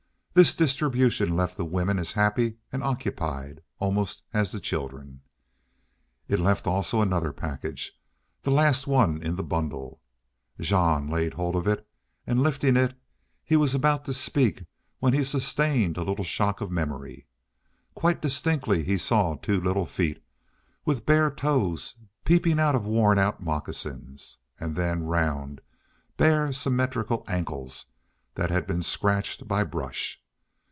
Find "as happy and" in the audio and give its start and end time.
1.99-2.81